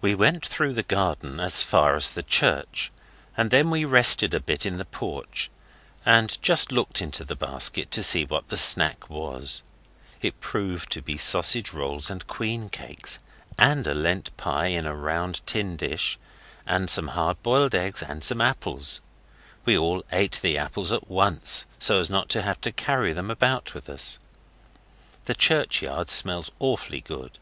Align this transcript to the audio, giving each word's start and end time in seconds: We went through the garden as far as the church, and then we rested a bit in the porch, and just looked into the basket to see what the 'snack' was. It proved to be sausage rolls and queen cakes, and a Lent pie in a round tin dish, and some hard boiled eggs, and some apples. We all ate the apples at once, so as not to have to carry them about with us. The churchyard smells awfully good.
We 0.00 0.14
went 0.14 0.46
through 0.46 0.74
the 0.74 0.84
garden 0.84 1.40
as 1.40 1.64
far 1.64 1.96
as 1.96 2.10
the 2.12 2.22
church, 2.22 2.92
and 3.36 3.50
then 3.50 3.68
we 3.68 3.84
rested 3.84 4.32
a 4.32 4.38
bit 4.38 4.64
in 4.64 4.76
the 4.76 4.84
porch, 4.84 5.50
and 6.06 6.40
just 6.40 6.70
looked 6.70 7.02
into 7.02 7.24
the 7.24 7.34
basket 7.34 7.90
to 7.90 8.04
see 8.04 8.24
what 8.24 8.48
the 8.48 8.56
'snack' 8.56 9.10
was. 9.10 9.64
It 10.22 10.40
proved 10.40 10.92
to 10.92 11.02
be 11.02 11.16
sausage 11.18 11.72
rolls 11.72 12.10
and 12.10 12.24
queen 12.28 12.68
cakes, 12.68 13.18
and 13.58 13.84
a 13.88 13.92
Lent 13.92 14.30
pie 14.36 14.68
in 14.68 14.86
a 14.86 14.94
round 14.94 15.44
tin 15.48 15.74
dish, 15.74 16.16
and 16.64 16.88
some 16.88 17.08
hard 17.08 17.42
boiled 17.42 17.74
eggs, 17.74 18.04
and 18.04 18.22
some 18.22 18.40
apples. 18.40 19.00
We 19.64 19.76
all 19.76 20.04
ate 20.12 20.38
the 20.44 20.56
apples 20.56 20.92
at 20.92 21.10
once, 21.10 21.66
so 21.80 21.98
as 21.98 22.08
not 22.08 22.28
to 22.28 22.42
have 22.42 22.60
to 22.60 22.70
carry 22.70 23.12
them 23.12 23.32
about 23.32 23.74
with 23.74 23.90
us. 23.90 24.20
The 25.24 25.34
churchyard 25.34 26.08
smells 26.08 26.52
awfully 26.60 27.00
good. 27.00 27.40